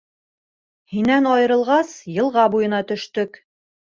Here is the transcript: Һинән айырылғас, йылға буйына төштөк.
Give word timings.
Һинән 0.93 1.27
айырылғас, 1.33 1.93
йылға 2.13 2.45
буйына 2.57 2.79
төштөк. 2.93 3.41